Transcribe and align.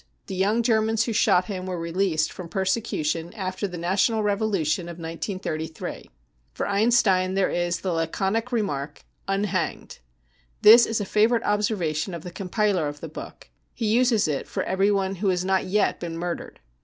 The 0.25 0.33
young 0.33 0.63
Germans 0.63 1.03
who 1.03 1.13
shot 1.13 1.45
him 1.45 1.67
were 1.67 1.77
released 1.79 2.31
from 2.33 2.49
persecution 2.49 3.31
after 3.35 3.67
the 3.67 3.77
national 3.77 4.23
revolution 4.23 4.89
of 4.89 4.97
1933." 4.97 6.09
For 6.55 6.65
Einstein 6.67 7.35
there 7.35 7.51
is 7.51 7.81
the 7.81 7.93
laconic 7.93 8.51
remark;" 8.51 9.03
Unhanged," 9.37 9.99
This 10.63 10.87
is 10.87 11.01
a 11.01 11.05
favourite 11.05 11.43
observation 11.43 12.15
of 12.15 12.23
the 12.23 12.31
compiler 12.31 12.87
of 12.87 12.99
thp 13.01 13.13
book; 13.13 13.51
he 13.75 13.85
uses 13.85 14.27
it 14.27 14.47
for 14.47 14.63
everyone 14.63 15.17
who 15.17 15.27
has 15.27 15.45
not 15.45 15.65
yet 15.65 15.99
been 15.99 16.17
murdered. 16.17 16.61